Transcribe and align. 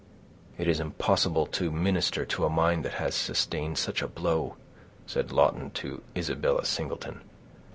"It 0.57 0.67
is 0.67 0.79
impossible 0.79 1.45
to 1.45 1.69
minister 1.69 2.25
to 2.25 2.43
a 2.45 2.49
mind 2.49 2.83
that 2.85 2.95
has 2.95 3.13
sustained 3.13 3.77
such 3.77 4.01
a 4.01 4.07
blow," 4.07 4.55
said 5.05 5.31
Lawton 5.31 5.69
to 5.77 6.01
Isabella 6.17 6.65
Singleton. 6.65 7.21